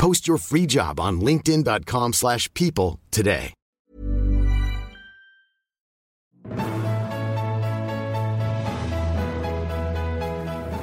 Post 0.00 0.26
your 0.26 0.38
free 0.38 0.66
job 0.66 0.98
on 0.98 1.20
linkedin.com/people 1.20 2.12
slash 2.14 2.52
people 2.54 2.98
today. 3.10 3.52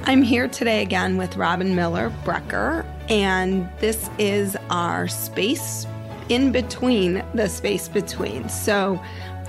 I'm 0.09 0.22
here 0.22 0.48
today 0.48 0.82
again 0.82 1.18
with 1.18 1.36
Robyn 1.36 1.76
Miller 1.76 2.14
Brecker, 2.24 2.86
and 3.09 3.68
this 3.80 4.09
is 4.18 4.56
our 4.70 5.09
space 5.09 5.86
in 6.30 6.54
between 6.54 7.24
the 7.34 7.50
space 7.50 7.90
between. 7.90 8.48
So, 8.48 9.02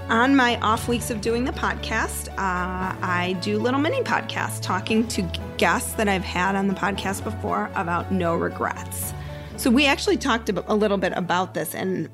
on 0.08 0.34
my 0.34 0.58
off 0.60 0.88
weeks 0.88 1.10
of 1.10 1.20
doing 1.20 1.44
the 1.44 1.52
podcast, 1.52 2.28
uh, 2.30 2.96
I 3.02 3.36
do 3.40 3.60
little 3.60 3.78
mini 3.78 4.00
podcasts 4.00 4.60
talking 4.60 5.06
to 5.08 5.22
guests 5.58 5.92
that 5.92 6.08
I've 6.08 6.24
had 6.24 6.56
on 6.56 6.66
the 6.66 6.74
podcast 6.74 7.22
before 7.22 7.70
about 7.76 8.10
no 8.10 8.34
regrets. 8.34 9.12
So, 9.58 9.72
we 9.72 9.86
actually 9.86 10.16
talked 10.16 10.48
a 10.48 10.74
little 10.74 10.98
bit 10.98 11.12
about 11.16 11.54
this 11.54 11.74
in 11.74 12.08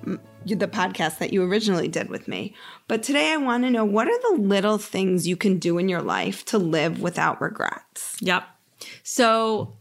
the 0.47 0.66
podcast 0.66 1.19
that 1.19 1.31
you 1.31 1.43
originally 1.43 1.88
did 1.88 2.09
with 2.09 2.27
me. 2.27 2.55
But 2.88 3.03
today 3.03 3.34
I 3.34 3.37
want 3.37 3.65
to 3.65 3.71
know 3.71 3.84
what 3.84 4.09
are 4.09 4.19
the 4.31 4.43
little 4.43 4.78
things 4.78 5.28
you 5.28 5.37
can 5.37 5.59
do 5.59 5.77
in 5.77 5.91
your 5.91 6.00
life 6.00 6.47
to 6.47 6.59
live 6.59 7.03
without 7.03 7.43
regrets? 7.43 8.16
Yep. 8.21 8.44
So, 9.03 9.77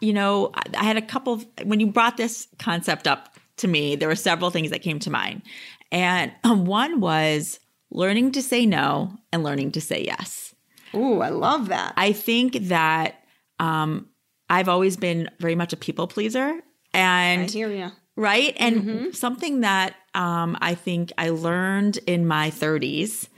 you 0.00 0.12
know, 0.12 0.52
I 0.76 0.84
had 0.84 0.96
a 0.96 1.02
couple 1.02 1.32
of, 1.32 1.46
when 1.64 1.80
you 1.80 1.88
brought 1.88 2.16
this 2.16 2.46
concept 2.60 3.08
up 3.08 3.36
to 3.56 3.66
me, 3.66 3.96
there 3.96 4.08
were 4.08 4.14
several 4.14 4.50
things 4.50 4.70
that 4.70 4.82
came 4.82 5.00
to 5.00 5.10
mind. 5.10 5.42
And 5.90 6.30
um, 6.44 6.66
one 6.66 7.00
was 7.00 7.58
learning 7.90 8.30
to 8.32 8.42
say 8.42 8.64
no 8.64 9.12
and 9.32 9.42
learning 9.42 9.72
to 9.72 9.80
say 9.80 10.04
yes. 10.04 10.54
Ooh, 10.94 11.20
I 11.20 11.30
love 11.30 11.68
that. 11.68 11.94
I 11.96 12.12
think 12.12 12.54
that 12.68 13.24
um, 13.58 14.06
I've 14.48 14.68
always 14.68 14.96
been 14.96 15.28
very 15.40 15.56
much 15.56 15.72
a 15.72 15.76
people 15.76 16.06
pleaser. 16.06 16.60
And 16.94 17.42
I 17.42 17.46
hear 17.46 17.70
you. 17.70 17.90
right? 18.16 18.54
And 18.58 19.14
something 19.14 19.60
that 19.60 19.94
um, 20.14 20.56
I 20.60 20.74
think 20.74 21.12
I 21.18 21.30
learned 21.30 21.98
in 22.06 22.26
my 22.26 22.50
30s, 22.50 23.28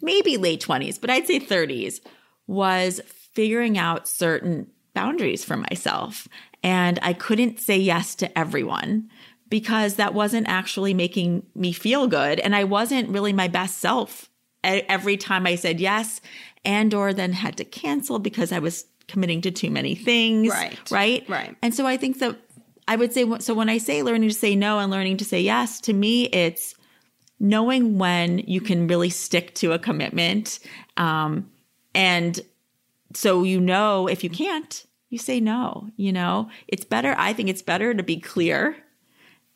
maybe 0.00 0.36
late 0.36 0.62
20s, 0.62 1.00
but 1.00 1.10
I'd 1.10 1.26
say 1.26 1.40
30s, 1.40 2.00
was 2.46 3.00
figuring 3.06 3.78
out 3.78 4.08
certain 4.08 4.68
boundaries 4.94 5.44
for 5.44 5.56
myself. 5.56 6.28
And 6.62 6.98
I 7.02 7.12
couldn't 7.12 7.60
say 7.60 7.78
yes 7.78 8.14
to 8.16 8.38
everyone 8.38 9.08
because 9.48 9.94
that 9.94 10.12
wasn't 10.14 10.48
actually 10.48 10.92
making 10.92 11.46
me 11.54 11.72
feel 11.72 12.06
good. 12.06 12.40
And 12.40 12.54
I 12.54 12.64
wasn't 12.64 13.08
really 13.08 13.32
my 13.32 13.48
best 13.48 13.78
self 13.78 14.28
every 14.64 15.16
time 15.16 15.46
I 15.46 15.54
said 15.54 15.80
yes 15.80 16.20
and 16.64 16.92
or 16.92 17.12
then 17.14 17.32
had 17.32 17.56
to 17.58 17.64
cancel 17.64 18.18
because 18.18 18.50
I 18.52 18.58
was 18.58 18.84
committing 19.06 19.40
to 19.42 19.50
too 19.50 19.70
many 19.70 19.94
things. 19.94 20.50
Right. 20.50 20.90
Right. 20.90 21.24
Right. 21.28 21.56
And 21.62 21.74
so 21.74 21.86
I 21.86 21.96
think 21.96 22.18
that 22.18 22.36
I 22.88 22.96
would 22.96 23.12
say, 23.12 23.26
so 23.38 23.52
when 23.52 23.68
I 23.68 23.76
say 23.76 24.02
learning 24.02 24.30
to 24.30 24.34
say 24.34 24.56
no 24.56 24.78
and 24.78 24.90
learning 24.90 25.18
to 25.18 25.24
say 25.24 25.42
yes, 25.42 25.78
to 25.82 25.92
me, 25.92 26.24
it's 26.28 26.74
knowing 27.38 27.98
when 27.98 28.38
you 28.38 28.62
can 28.62 28.88
really 28.88 29.10
stick 29.10 29.54
to 29.56 29.72
a 29.72 29.78
commitment. 29.78 30.58
Um, 30.96 31.50
and 31.94 32.40
so 33.14 33.42
you 33.44 33.60
know 33.60 34.08
if 34.08 34.24
you 34.24 34.30
can't, 34.30 34.84
you 35.10 35.18
say 35.18 35.38
no. 35.38 35.90
You 35.96 36.12
know, 36.12 36.48
it's 36.66 36.84
better. 36.84 37.14
I 37.18 37.34
think 37.34 37.50
it's 37.50 37.62
better 37.62 37.92
to 37.92 38.02
be 38.02 38.18
clear, 38.18 38.74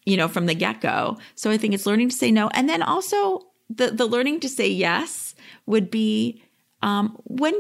you 0.05 0.19
know, 0.19 0.29
from 0.29 0.45
the 0.45 0.55
get 0.55 0.83
go. 0.83 1.17
So 1.35 1.51
I 1.51 1.57
think 1.57 1.73
it's 1.73 1.87
learning 1.87 2.11
to 2.11 2.17
say 2.17 2.31
no. 2.31 2.49
And 2.49 2.69
then 2.69 2.83
also 2.83 3.41
the, 3.71 3.91
the 3.91 4.07
learning 4.07 4.41
to 4.41 4.49
say 4.49 4.69
yes 4.69 5.35
would 5.65 5.91
be 5.91 6.43
um, 6.83 7.17
when 7.25 7.55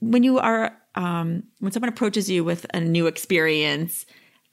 when 0.00 0.22
you 0.22 0.38
are 0.38 0.76
um, 0.94 1.42
when 1.58 1.72
someone 1.72 1.90
approaches 1.90 2.30
you 2.30 2.42
with 2.42 2.64
a 2.72 2.80
new 2.80 3.06
experience 3.06 4.06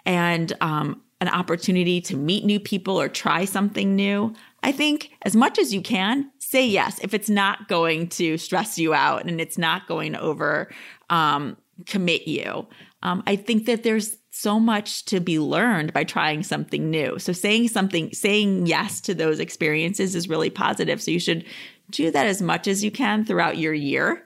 and 0.08 0.54
um, 0.62 1.02
an 1.20 1.28
opportunity 1.28 2.00
to 2.02 2.16
meet 2.16 2.46
new 2.46 2.60
people 2.60 3.00
or 3.00 3.10
try 3.10 3.46
something 3.46 3.96
new, 3.96 4.34
I 4.64 4.72
think 4.72 5.12
as 5.24 5.36
much 5.36 5.60
as 5.60 5.74
you 5.74 5.82
can, 5.82 6.32
say 6.40 6.66
yes. 6.66 7.00
If 7.04 7.14
it's 7.14 7.30
not 7.30 7.68
going 7.68 8.08
to 8.10 8.38
stress 8.38 8.80
you 8.80 8.94
out 8.94 9.26
and 9.26 9.42
it's 9.42 9.58
not 9.58 9.88
going 9.88 10.14
to 10.14 10.22
over 10.22 10.72
um, 11.10 11.58
commit 11.86 12.28
you, 12.28 12.66
um, 13.04 13.22
I 13.28 13.36
think 13.36 13.66
that 13.66 13.84
there's 13.84 14.18
so 14.32 14.60
much 14.60 15.04
to 15.06 15.20
be 15.20 15.40
learned 15.40 15.94
by 15.94 16.04
trying 16.04 16.44
something 16.44 16.90
new. 16.90 17.20
So 17.20 17.34
saying 17.34 17.68
something, 17.68 18.14
saying 18.14 18.68
yes 18.68 19.02
to 19.02 19.14
those 19.14 19.40
experiences 19.40 20.16
is 20.16 20.30
really 20.30 20.50
positive. 20.50 21.02
So 21.02 21.12
you 21.12 21.20
should 21.20 21.44
do 21.90 22.12
that 22.12 22.28
as 22.28 22.42
much 22.42 22.68
as 22.68 22.84
you 22.84 22.92
can 22.92 23.26
throughout 23.26 23.58
your 23.58 23.74
year. 23.74 24.24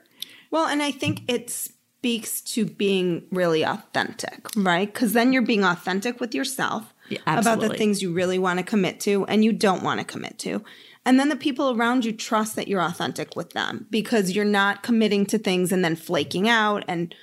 Well, 0.50 0.66
and 0.66 0.82
I 0.82 0.90
think 0.90 1.22
it 1.28 1.68
speaks 2.02 2.40
to 2.40 2.64
being 2.64 3.22
really 3.30 3.64
authentic, 3.64 4.48
right? 4.56 4.92
Because 4.92 5.12
then 5.12 5.32
you're 5.32 5.40
being 5.40 5.62
authentic 5.62 6.18
with 6.18 6.34
yourself 6.34 6.92
Yeah, 7.08 7.20
about 7.26 7.60
the 7.60 7.68
things 7.68 8.02
you 8.02 8.12
really 8.12 8.40
want 8.40 8.58
to 8.58 8.64
commit 8.64 8.98
to 9.00 9.24
and 9.26 9.44
you 9.44 9.52
don't 9.52 9.84
want 9.84 10.00
to 10.00 10.04
commit 10.04 10.36
to. 10.40 10.64
And 11.06 11.20
then 11.20 11.28
the 11.28 11.36
people 11.36 11.70
around 11.70 12.04
you 12.04 12.12
trust 12.12 12.56
that 12.56 12.66
you're 12.66 12.82
authentic 12.82 13.36
with 13.36 13.50
them 13.50 13.86
because 13.88 14.32
you're 14.32 14.44
not 14.44 14.82
committing 14.82 15.26
to 15.26 15.38
things 15.38 15.70
and 15.70 15.84
then 15.84 15.94
flaking 15.94 16.48
out 16.48 16.82
and 16.88 17.14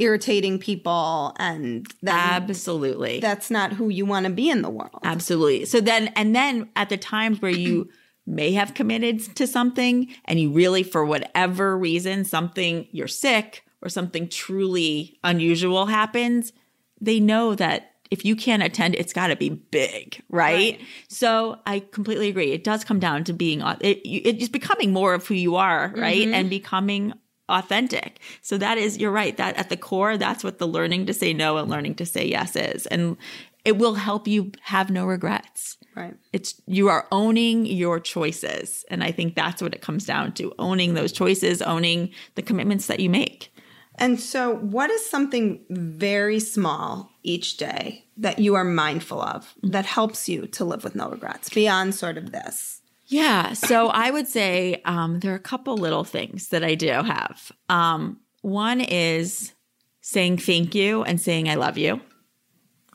irritating 0.00 0.58
people 0.58 1.32
and 1.38 1.86
that 2.02 2.42
Absolutely. 2.42 3.20
that's 3.20 3.52
not 3.52 3.74
who 3.74 3.88
you 3.88 4.04
want 4.04 4.26
to 4.26 4.32
be 4.32 4.50
in 4.50 4.62
the 4.62 4.70
world. 4.70 4.98
Absolutely. 5.04 5.64
So 5.64 5.80
then, 5.80 6.08
and 6.16 6.34
then 6.34 6.70
at 6.74 6.88
the 6.88 6.96
times 6.96 7.40
where 7.40 7.52
you 7.52 7.88
may 8.26 8.50
have 8.54 8.74
committed 8.74 9.20
to 9.36 9.46
something 9.46 10.08
and 10.24 10.40
you 10.40 10.50
really, 10.50 10.82
for 10.82 11.04
whatever 11.04 11.78
reason, 11.78 12.24
something 12.24 12.88
you're 12.90 13.06
sick 13.06 13.62
or 13.82 13.88
something 13.88 14.28
truly 14.28 15.18
unusual 15.22 15.86
happens, 15.86 16.52
they 17.00 17.20
know 17.20 17.54
that 17.54 17.92
if 18.10 18.24
you 18.24 18.34
can't 18.34 18.62
attend, 18.62 18.94
it's 18.94 19.12
got 19.12 19.26
to 19.28 19.36
be 19.36 19.50
big, 19.50 20.22
right? 20.30 20.80
So 21.08 21.58
I 21.66 21.80
completely 21.80 22.28
agree. 22.28 22.52
It 22.52 22.64
does 22.64 22.82
come 22.82 22.98
down 22.98 23.24
to 23.24 23.32
being, 23.32 23.60
it, 23.80 24.00
it's 24.04 24.48
becoming 24.48 24.92
more 24.92 25.12
of 25.14 25.26
who 25.26 25.34
you 25.34 25.56
are, 25.56 25.92
right? 25.94 26.22
Mm-hmm. 26.22 26.34
And 26.34 26.48
becoming 26.50 27.12
authentic. 27.50 28.20
So 28.40 28.56
that 28.58 28.78
is, 28.78 28.98
you're 28.98 29.10
right. 29.10 29.36
That 29.36 29.56
at 29.56 29.68
the 29.68 29.76
core, 29.76 30.16
that's 30.16 30.42
what 30.42 30.58
the 30.58 30.66
learning 30.66 31.06
to 31.06 31.14
say 31.14 31.34
no 31.34 31.58
and 31.58 31.70
learning 31.70 31.96
to 31.96 32.06
say 32.06 32.26
yes 32.26 32.56
is. 32.56 32.86
And 32.86 33.16
it 33.64 33.76
will 33.76 33.94
help 33.94 34.26
you 34.26 34.52
have 34.62 34.90
no 34.90 35.04
regrets. 35.04 35.76
Right. 35.94 36.14
It's 36.32 36.60
you 36.66 36.88
are 36.88 37.06
owning 37.12 37.66
your 37.66 38.00
choices. 38.00 38.84
And 38.88 39.04
I 39.04 39.12
think 39.12 39.34
that's 39.34 39.60
what 39.60 39.74
it 39.74 39.82
comes 39.82 40.06
down 40.06 40.32
to 40.34 40.54
owning 40.58 40.94
those 40.94 41.12
choices, 41.12 41.60
owning 41.60 42.10
the 42.36 42.42
commitments 42.42 42.86
that 42.86 43.00
you 43.00 43.10
make. 43.10 43.52
And 43.98 44.20
so, 44.20 44.56
what 44.56 44.90
is 44.90 45.04
something 45.04 45.64
very 45.70 46.40
small 46.40 47.10
each 47.22 47.56
day 47.56 48.04
that 48.16 48.38
you 48.38 48.54
are 48.54 48.64
mindful 48.64 49.20
of 49.20 49.54
that 49.62 49.86
helps 49.86 50.28
you 50.28 50.46
to 50.48 50.64
live 50.64 50.84
with 50.84 50.94
no 50.94 51.08
regrets 51.08 51.48
beyond 51.48 51.94
sort 51.94 52.16
of 52.16 52.32
this? 52.32 52.80
Yeah. 53.08 53.54
So 53.54 53.88
I 53.88 54.10
would 54.10 54.28
say 54.28 54.82
um, 54.84 55.20
there 55.20 55.32
are 55.32 55.36
a 55.36 55.40
couple 55.40 55.76
little 55.78 56.04
things 56.04 56.48
that 56.48 56.62
I 56.62 56.74
do 56.74 56.88
have. 56.88 57.50
Um, 57.70 58.20
one 58.42 58.82
is 58.82 59.54
saying 60.02 60.38
thank 60.38 60.74
you 60.74 61.02
and 61.04 61.20
saying 61.20 61.48
I 61.48 61.54
love 61.54 61.78
you. 61.78 62.00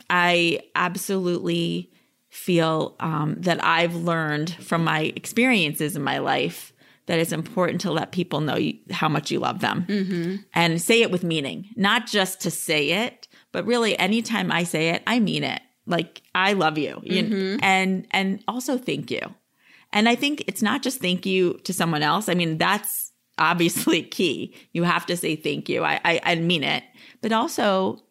I 0.10 0.60
absolutely 0.76 1.92
feel 2.30 2.96
um, 3.00 3.36
that 3.40 3.64
I've 3.64 3.96
learned 3.96 4.54
from 4.56 4.84
my 4.84 5.14
experiences 5.16 5.96
in 5.96 6.04
my 6.04 6.20
life 6.20 6.73
that 7.06 7.20
it's 7.20 7.32
important 7.32 7.82
to 7.82 7.92
let 7.92 8.12
people 8.12 8.40
know 8.40 8.56
you, 8.56 8.78
how 8.92 9.10
much 9.10 9.30
you 9.30 9.40
love 9.40 9.60
them 9.60 9.86
mm-hmm. 9.88 10.36
and 10.54 10.82
say 10.82 11.02
it 11.02 11.12
with 11.12 11.24
meaning, 11.24 11.70
not 11.76 12.08
just 12.08 12.42
to 12.42 12.52
say 12.52 12.92
it, 13.06 13.28
but 13.52 13.66
really 13.66 13.98
anytime 14.00 14.52
I 14.52 14.64
say 14.64 14.90
it, 14.90 15.04
I 15.06 15.20
mean 15.20 15.44
it. 15.44 15.62
Like 15.86 16.22
I 16.34 16.54
love 16.54 16.78
you, 16.78 17.02
mm-hmm. 17.06 17.60
and 17.62 18.08
and 18.12 18.42
also 18.48 18.78
thank 18.78 19.12
you. 19.12 19.20
And 19.92 20.08
I 20.08 20.16
think 20.16 20.44
it's 20.48 20.62
not 20.62 20.82
just 20.82 21.02
thank 21.02 21.26
you 21.26 21.60
to 21.66 21.74
someone 21.74 22.02
else. 22.02 22.30
I 22.30 22.36
mean, 22.36 22.58
that's 22.58 23.12
obviously 23.38 24.02
key. 24.18 24.56
You 24.72 24.84
have 24.84 25.06
to 25.08 25.18
say 25.18 25.36
thank 25.36 25.68
you. 25.68 25.84
I, 25.84 26.00
I, 26.06 26.22
I 26.24 26.36
mean 26.36 26.64
it, 26.64 26.84
but 27.22 27.34
also 27.34 28.02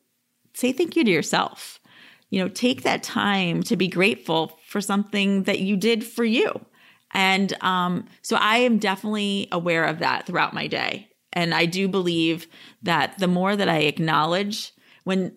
say 0.55 0.73
thank 0.73 0.97
you 0.97 1.05
to 1.05 1.11
yourself. 1.11 1.81
You 2.31 2.41
know, 2.41 2.49
take 2.49 2.83
that 2.83 3.03
time 3.03 3.62
to 3.65 3.77
be 3.77 3.89
grateful 3.89 4.59
for 4.67 4.81
something 4.81 5.43
that 5.44 5.61
you 5.61 5.77
did 5.77 6.05
for 6.05 6.25
you. 6.25 6.61
And 7.12 7.53
um, 7.62 8.06
so 8.23 8.37
I 8.37 8.59
am 8.59 8.79
definitely 8.79 9.49
aware 9.53 9.85
of 9.85 9.99
that 9.99 10.26
throughout 10.26 10.55
my 10.55 10.67
day. 10.67 11.09
And 11.32 11.55
I 11.55 11.67
do 11.67 11.88
believe 11.88 12.47
that 12.82 13.19
the 13.19 13.29
more 13.29 13.56
that 13.56 13.69
I 13.69 13.79
acknowledge 13.79 14.73
when 15.05 15.35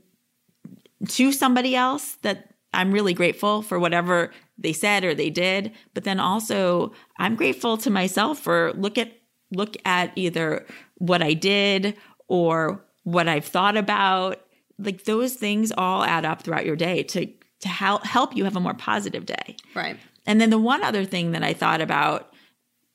to 1.07 1.31
somebody 1.31 1.75
else 1.75 2.15
that 2.21 2.53
I'm 2.73 2.91
really 2.91 3.13
grateful 3.13 3.61
for 3.61 3.79
whatever 3.79 4.31
they 4.57 4.73
said 4.73 5.03
or 5.03 5.13
they 5.13 5.29
did, 5.29 5.71
but 5.93 6.03
then 6.03 6.19
also 6.19 6.93
I'm 7.17 7.35
grateful 7.35 7.77
to 7.77 7.89
myself 7.89 8.39
for 8.39 8.73
look 8.73 8.97
at 8.97 9.11
look 9.51 9.77
at 9.85 10.11
either 10.15 10.65
what 10.97 11.21
I 11.21 11.33
did 11.33 11.95
or 12.27 12.83
what 13.03 13.27
I've 13.27 13.45
thought 13.45 13.77
about. 13.77 14.41
Like 14.77 15.05
those 15.05 15.35
things 15.35 15.71
all 15.77 16.03
add 16.03 16.25
up 16.25 16.41
throughout 16.41 16.65
your 16.65 16.75
day 16.75 17.03
to 17.03 17.27
to 17.65 17.69
help 17.69 18.05
help 18.05 18.35
you 18.35 18.43
have 18.43 18.55
a 18.55 18.59
more 18.59 18.75
positive 18.75 19.25
day. 19.25 19.57
Right. 19.73 19.97
And 20.27 20.39
then 20.39 20.51
the 20.51 20.59
one 20.59 20.83
other 20.83 21.03
thing 21.03 21.31
that 21.31 21.43
I 21.43 21.53
thought 21.53 21.81
about 21.81 22.31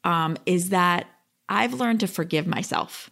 um, 0.05 0.37
is 0.47 0.69
that 0.69 1.07
I've 1.49 1.75
learned 1.75 2.01
to 2.01 2.07
forgive 2.07 2.47
myself. 2.47 3.11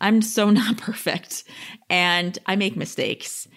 I'm 0.00 0.22
so 0.22 0.50
not 0.60 0.78
perfect 0.78 1.42
and 1.90 2.38
I 2.46 2.54
make 2.54 2.76
mistakes. 2.76 3.48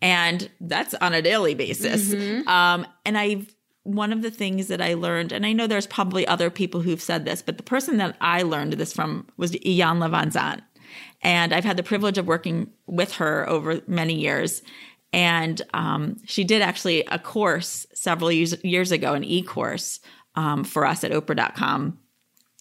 And 0.00 0.48
that's 0.60 0.94
on 0.94 1.14
a 1.14 1.22
daily 1.22 1.54
basis. 1.54 2.14
Mm-hmm. 2.14 2.46
Um, 2.48 2.86
and 3.04 3.18
I've, 3.18 3.52
one 3.82 4.12
of 4.12 4.22
the 4.22 4.30
things 4.30 4.68
that 4.68 4.80
I 4.80 4.94
learned, 4.94 5.32
and 5.32 5.44
I 5.44 5.52
know 5.52 5.66
there's 5.66 5.86
probably 5.86 6.26
other 6.26 6.48
people 6.48 6.80
who've 6.80 7.02
said 7.02 7.24
this, 7.24 7.42
but 7.42 7.56
the 7.56 7.64
person 7.64 7.96
that 7.96 8.16
I 8.20 8.42
learned 8.42 8.74
this 8.74 8.92
from 8.92 9.26
was 9.36 9.52
Iyanla 9.52 10.10
Vanzant. 10.10 10.60
And 11.22 11.52
I've 11.52 11.64
had 11.64 11.76
the 11.76 11.82
privilege 11.82 12.18
of 12.18 12.26
working 12.26 12.70
with 12.86 13.14
her 13.14 13.48
over 13.48 13.80
many 13.88 14.14
years. 14.14 14.62
And 15.14 15.62
um, 15.72 16.16
she 16.26 16.42
did 16.42 16.60
actually 16.60 17.04
a 17.06 17.20
course 17.20 17.86
several 17.94 18.32
years, 18.32 18.62
years 18.64 18.90
ago, 18.90 19.14
an 19.14 19.22
e 19.22 19.42
course 19.42 20.00
um, 20.34 20.64
for 20.64 20.84
us 20.84 21.04
at 21.04 21.12
Oprah.com. 21.12 21.98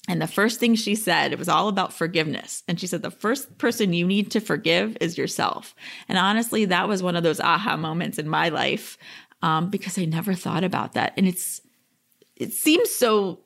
And 0.07 0.21
the 0.21 0.27
first 0.27 0.59
thing 0.59 0.75
she 0.75 0.93
said, 0.93 1.33
it 1.33 1.39
was 1.39 1.49
all 1.49 1.67
about 1.67 1.93
forgiveness. 1.93 2.61
And 2.67 2.79
she 2.79 2.85
said, 2.85 3.01
the 3.01 3.09
first 3.09 3.57
person 3.57 3.93
you 3.93 4.05
need 4.05 4.29
to 4.31 4.39
forgive 4.39 4.97
is 5.01 5.17
yourself. 5.17 5.73
And 6.07 6.17
honestly, 6.17 6.65
that 6.65 6.87
was 6.87 7.01
one 7.01 7.15
of 7.15 7.23
those 7.23 7.39
aha 7.39 7.75
moments 7.75 8.19
in 8.19 8.29
my 8.29 8.49
life 8.49 8.99
um, 9.41 9.71
because 9.71 9.97
I 9.97 10.05
never 10.05 10.35
thought 10.35 10.63
about 10.63 10.93
that. 10.93 11.13
And 11.17 11.27
it's, 11.27 11.59
it 12.35 12.53
seems 12.53 12.91
so 12.91 13.39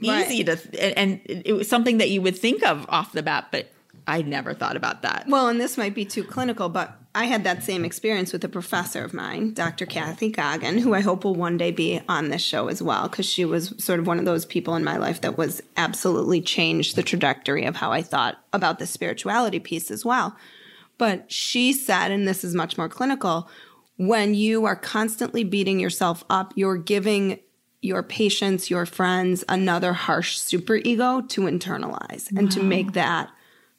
easy 0.00 0.42
right. 0.42 0.58
to, 0.58 0.98
and 0.98 1.20
it 1.24 1.52
was 1.52 1.68
something 1.68 1.98
that 1.98 2.10
you 2.10 2.20
would 2.22 2.36
think 2.36 2.64
of 2.64 2.84
off 2.88 3.12
the 3.12 3.22
bat, 3.22 3.48
but 3.52 3.70
I 4.08 4.22
never 4.22 4.54
thought 4.54 4.76
about 4.76 5.02
that. 5.02 5.26
Well, 5.28 5.48
and 5.48 5.60
this 5.60 5.78
might 5.78 5.94
be 5.94 6.04
too 6.04 6.24
clinical, 6.24 6.68
but 6.68 6.99
I 7.12 7.24
had 7.24 7.42
that 7.42 7.64
same 7.64 7.84
experience 7.84 8.32
with 8.32 8.44
a 8.44 8.48
professor 8.48 9.02
of 9.02 9.12
mine, 9.12 9.52
Dr. 9.52 9.84
Kathy 9.84 10.30
Goggin, 10.30 10.78
who 10.78 10.94
I 10.94 11.00
hope 11.00 11.24
will 11.24 11.34
one 11.34 11.56
day 11.56 11.72
be 11.72 12.00
on 12.08 12.28
this 12.28 12.42
show 12.42 12.68
as 12.68 12.80
well, 12.80 13.08
because 13.08 13.26
she 13.26 13.44
was 13.44 13.74
sort 13.78 13.98
of 13.98 14.06
one 14.06 14.20
of 14.20 14.24
those 14.24 14.44
people 14.44 14.76
in 14.76 14.84
my 14.84 14.96
life 14.96 15.20
that 15.22 15.36
was 15.36 15.60
absolutely 15.76 16.40
changed 16.40 16.94
the 16.94 17.02
trajectory 17.02 17.64
of 17.64 17.74
how 17.74 17.90
I 17.90 18.02
thought 18.02 18.38
about 18.52 18.78
the 18.78 18.86
spirituality 18.86 19.58
piece 19.58 19.90
as 19.90 20.04
well. 20.04 20.36
But 20.98 21.32
she 21.32 21.72
said, 21.72 22.12
and 22.12 22.28
this 22.28 22.44
is 22.44 22.54
much 22.54 22.78
more 22.78 22.88
clinical, 22.88 23.48
when 23.96 24.34
you 24.34 24.64
are 24.64 24.76
constantly 24.76 25.42
beating 25.42 25.80
yourself 25.80 26.24
up, 26.30 26.52
you're 26.54 26.76
giving 26.76 27.40
your 27.82 28.02
patients, 28.02 28.70
your 28.70 28.86
friends, 28.86 29.42
another 29.48 29.92
harsh 29.92 30.38
superego 30.38 31.28
to 31.30 31.42
internalize 31.42 32.30
wow. 32.30 32.38
and 32.38 32.52
to 32.52 32.62
make 32.62 32.92
that 32.92 33.30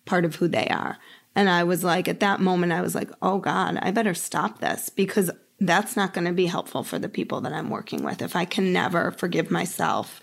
part 0.05 0.25
of 0.25 0.35
who 0.35 0.47
they 0.47 0.67
are. 0.67 0.97
And 1.35 1.49
I 1.49 1.63
was 1.63 1.83
like, 1.83 2.07
at 2.07 2.19
that 2.19 2.41
moment, 2.41 2.73
I 2.73 2.81
was 2.81 2.95
like, 2.95 3.09
oh 3.21 3.39
God, 3.39 3.79
I 3.81 3.91
better 3.91 4.13
stop 4.13 4.59
this 4.59 4.89
because 4.89 5.31
that's 5.61 5.95
not 5.95 6.13
going 6.13 6.25
to 6.25 6.33
be 6.33 6.47
helpful 6.47 6.83
for 6.83 6.97
the 6.97 7.07
people 7.07 7.39
that 7.41 7.53
I'm 7.53 7.69
working 7.69 8.03
with 8.03 8.21
if 8.21 8.35
I 8.35 8.45
can 8.45 8.73
never 8.73 9.11
forgive 9.11 9.51
myself 9.51 10.19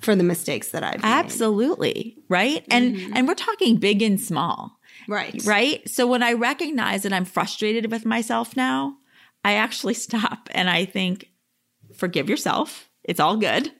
for 0.00 0.16
the 0.16 0.24
mistakes 0.24 0.70
that 0.70 0.82
I've 0.82 1.02
made. 1.02 1.08
Absolutely. 1.08 2.14
Made. 2.16 2.24
Right? 2.28 2.64
And 2.70 2.96
mm-hmm. 2.96 3.12
and 3.14 3.28
we're 3.28 3.34
talking 3.34 3.76
big 3.76 4.02
and 4.02 4.18
small. 4.18 4.78
Right. 5.06 5.40
Right? 5.44 5.88
So 5.88 6.06
when 6.06 6.22
I 6.22 6.32
recognize 6.32 7.02
that 7.02 7.12
I'm 7.12 7.26
frustrated 7.26 7.90
with 7.90 8.06
myself 8.06 8.56
now, 8.56 8.96
I 9.44 9.54
actually 9.54 9.94
stop 9.94 10.48
and 10.52 10.70
I 10.70 10.86
think 10.86 11.28
forgive 11.94 12.28
yourself. 12.28 12.88
It's 13.04 13.20
all 13.20 13.36
good. 13.36 13.70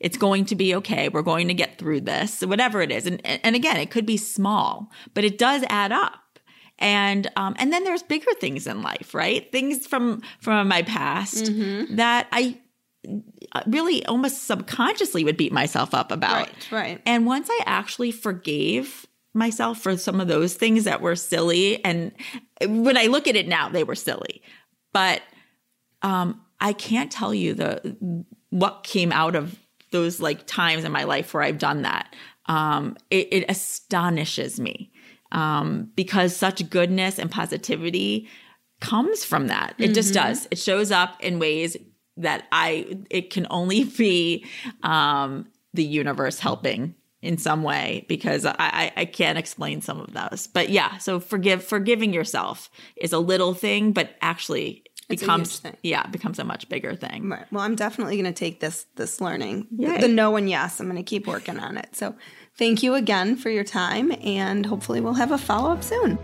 It's 0.00 0.18
going 0.18 0.46
to 0.46 0.54
be 0.54 0.74
okay. 0.76 1.08
We're 1.08 1.22
going 1.22 1.48
to 1.48 1.54
get 1.54 1.78
through 1.78 2.02
this, 2.02 2.40
whatever 2.40 2.80
it 2.80 2.90
is. 2.90 3.06
And 3.06 3.24
and 3.24 3.54
again, 3.54 3.76
it 3.76 3.90
could 3.90 4.06
be 4.06 4.16
small, 4.16 4.90
but 5.12 5.24
it 5.24 5.36
does 5.36 5.62
add 5.68 5.92
up 5.92 6.23
and 6.78 7.30
um, 7.36 7.54
and 7.58 7.72
then 7.72 7.84
there's 7.84 8.02
bigger 8.02 8.32
things 8.34 8.66
in 8.66 8.82
life, 8.82 9.14
right? 9.14 9.50
Things 9.52 9.86
from 9.86 10.22
from 10.40 10.68
my 10.68 10.82
past 10.82 11.44
mm-hmm. 11.44 11.96
that 11.96 12.26
I 12.32 12.58
uh, 13.52 13.62
really 13.66 14.04
almost 14.06 14.46
subconsciously 14.46 15.24
would 15.24 15.36
beat 15.36 15.52
myself 15.52 15.94
up 15.94 16.10
about. 16.10 16.46
Right, 16.46 16.72
right. 16.72 17.02
And 17.06 17.26
once 17.26 17.48
I 17.50 17.60
actually 17.66 18.10
forgave 18.10 19.06
myself 19.34 19.80
for 19.80 19.96
some 19.96 20.20
of 20.20 20.28
those 20.28 20.54
things 20.54 20.84
that 20.84 21.00
were 21.00 21.16
silly, 21.16 21.84
and 21.84 22.12
when 22.66 22.96
I 22.96 23.06
look 23.06 23.28
at 23.28 23.36
it 23.36 23.48
now, 23.48 23.68
they 23.68 23.84
were 23.84 23.94
silly, 23.94 24.42
but 24.92 25.22
um, 26.02 26.40
I 26.60 26.72
can't 26.72 27.10
tell 27.10 27.34
you 27.34 27.54
the 27.54 28.24
what 28.50 28.84
came 28.84 29.12
out 29.12 29.36
of 29.36 29.58
those 29.90 30.20
like 30.20 30.46
times 30.46 30.84
in 30.84 30.92
my 30.92 31.04
life 31.04 31.34
where 31.34 31.42
I've 31.42 31.58
done 31.58 31.82
that. 31.82 32.14
Um, 32.46 32.96
it, 33.10 33.28
it 33.32 33.44
astonishes 33.48 34.60
me 34.60 34.90
um, 35.34 35.90
because 35.96 36.34
such 36.34 36.68
goodness 36.70 37.18
and 37.18 37.30
positivity 37.30 38.28
comes 38.80 39.24
from 39.24 39.48
that. 39.48 39.74
It 39.78 39.84
mm-hmm. 39.84 39.92
just 39.94 40.14
does. 40.14 40.48
It 40.50 40.58
shows 40.58 40.90
up 40.90 41.16
in 41.20 41.38
ways 41.38 41.76
that 42.16 42.44
I 42.52 42.98
it 43.10 43.30
can 43.30 43.46
only 43.50 43.84
be 43.98 44.46
um, 44.82 45.46
the 45.74 45.84
universe 45.84 46.38
helping 46.38 46.94
in 47.20 47.38
some 47.38 47.62
way 47.62 48.04
because 48.06 48.44
I, 48.44 48.92
I 48.96 49.06
can't 49.06 49.38
explain 49.38 49.80
some 49.80 49.98
of 49.98 50.12
those. 50.12 50.46
But 50.46 50.68
yeah, 50.68 50.98
so 50.98 51.18
forgive 51.18 51.64
forgiving 51.64 52.12
yourself 52.12 52.70
is 52.96 53.12
a 53.12 53.18
little 53.18 53.54
thing, 53.54 53.92
but 53.92 54.14
actually 54.20 54.84
it's 55.08 55.22
becomes 55.22 55.62
yeah 55.82 56.06
becomes 56.06 56.38
a 56.38 56.44
much 56.44 56.68
bigger 56.68 56.94
thing. 56.94 57.28
Right. 57.28 57.44
Well, 57.52 57.62
I'm 57.62 57.74
definitely 57.76 58.16
going 58.16 58.32
to 58.32 58.38
take 58.38 58.60
this 58.60 58.86
this 58.96 59.20
learning 59.20 59.66
Yay. 59.76 60.00
the 60.00 60.08
no 60.08 60.36
and 60.36 60.48
yes. 60.48 60.80
I'm 60.80 60.86
going 60.86 60.96
to 60.96 61.02
keep 61.02 61.26
working 61.26 61.58
on 61.58 61.76
it. 61.76 61.94
So 61.94 62.14
Thank 62.56 62.84
you 62.84 62.94
again 62.94 63.34
for 63.34 63.50
your 63.50 63.64
time, 63.64 64.12
and 64.22 64.64
hopefully, 64.64 65.00
we'll 65.00 65.14
have 65.14 65.32
a 65.32 65.38
follow 65.38 65.72
up 65.72 65.82
soon. 65.82 66.16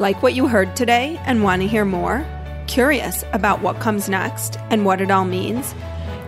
Like 0.00 0.20
what 0.20 0.34
you 0.34 0.48
heard 0.48 0.74
today 0.74 1.20
and 1.26 1.44
want 1.44 1.62
to 1.62 1.68
hear 1.68 1.84
more? 1.84 2.26
Curious 2.66 3.22
about 3.32 3.62
what 3.62 3.78
comes 3.78 4.08
next 4.08 4.56
and 4.70 4.84
what 4.84 5.00
it 5.00 5.12
all 5.12 5.24
means? 5.24 5.76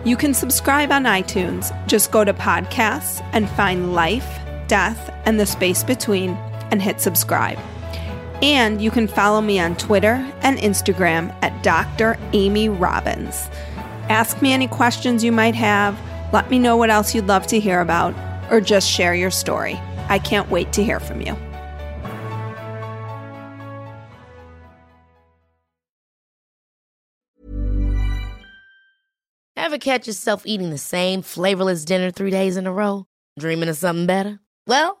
You 0.05 0.15
can 0.15 0.33
subscribe 0.33 0.93
on 0.93 1.03
iTunes. 1.03 1.75
Just 1.87 2.11
go 2.11 2.23
to 2.23 2.33
podcasts 2.33 3.21
and 3.33 3.49
find 3.49 3.93
Life, 3.93 4.39
Death, 4.67 5.13
and 5.25 5.37
the 5.37 5.45
Space 5.45 5.83
Between 5.83 6.31
and 6.71 6.81
hit 6.81 7.01
subscribe. 7.01 7.59
And 8.41 8.81
you 8.81 8.89
can 8.89 9.07
follow 9.07 9.41
me 9.41 9.59
on 9.59 9.75
Twitter 9.75 10.27
and 10.41 10.57
Instagram 10.57 11.35
at 11.43 11.63
Dr. 11.63 12.17
Amy 12.33 12.69
Robbins. 12.69 13.49
Ask 14.09 14.41
me 14.41 14.51
any 14.51 14.67
questions 14.67 15.23
you 15.23 15.31
might 15.31 15.55
have, 15.55 15.99
let 16.33 16.49
me 16.49 16.59
know 16.59 16.77
what 16.77 16.89
else 16.89 17.13
you'd 17.13 17.27
love 17.27 17.45
to 17.47 17.59
hear 17.59 17.81
about, 17.81 18.15
or 18.51 18.61
just 18.61 18.89
share 18.89 19.13
your 19.13 19.31
story. 19.31 19.79
I 20.09 20.19
can't 20.19 20.49
wait 20.49 20.73
to 20.73 20.83
hear 20.83 20.99
from 20.99 21.21
you. 21.21 21.35
Ever 29.55 29.77
catch 29.77 30.07
yourself 30.07 30.43
eating 30.45 30.69
the 30.69 30.77
same 30.77 31.21
flavorless 31.21 31.85
dinner 31.85 32.11
three 32.11 32.31
days 32.31 32.57
in 32.57 32.67
a 32.67 32.73
row? 32.73 33.05
Dreaming 33.39 33.69
of 33.69 33.77
something 33.77 34.05
better? 34.05 34.39
Well, 34.67 35.00